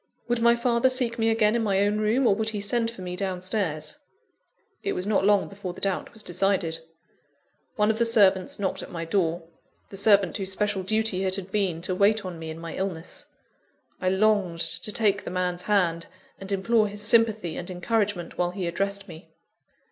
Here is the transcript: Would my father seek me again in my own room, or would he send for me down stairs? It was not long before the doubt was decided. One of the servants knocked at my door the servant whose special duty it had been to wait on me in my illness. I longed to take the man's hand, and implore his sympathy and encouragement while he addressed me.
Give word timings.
Would 0.27 0.41
my 0.41 0.55
father 0.55 0.89
seek 0.89 1.19
me 1.19 1.29
again 1.29 1.55
in 1.55 1.61
my 1.61 1.81
own 1.81 1.99
room, 1.99 2.25
or 2.25 2.33
would 2.33 2.49
he 2.49 2.59
send 2.59 2.89
for 2.89 3.03
me 3.03 3.15
down 3.15 3.39
stairs? 3.39 3.97
It 4.81 4.93
was 4.93 5.05
not 5.05 5.23
long 5.25 5.47
before 5.47 5.73
the 5.73 5.79
doubt 5.79 6.11
was 6.11 6.23
decided. 6.23 6.79
One 7.75 7.91
of 7.91 7.99
the 7.99 8.05
servants 8.07 8.57
knocked 8.57 8.81
at 8.81 8.89
my 8.89 9.05
door 9.05 9.43
the 9.89 9.97
servant 9.97 10.35
whose 10.37 10.51
special 10.51 10.81
duty 10.81 11.23
it 11.23 11.35
had 11.35 11.51
been 11.51 11.83
to 11.83 11.93
wait 11.93 12.25
on 12.25 12.39
me 12.39 12.49
in 12.49 12.57
my 12.57 12.73
illness. 12.73 13.27
I 14.01 14.09
longed 14.09 14.61
to 14.61 14.91
take 14.91 15.23
the 15.23 15.29
man's 15.29 15.61
hand, 15.61 16.07
and 16.39 16.51
implore 16.51 16.87
his 16.87 17.03
sympathy 17.03 17.55
and 17.55 17.69
encouragement 17.69 18.39
while 18.39 18.49
he 18.49 18.65
addressed 18.65 19.07
me. 19.07 19.29